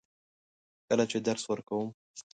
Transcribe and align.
کله 0.87 1.03
چې 1.11 1.17
درس 1.27 1.43
ورکوم. 1.47 1.87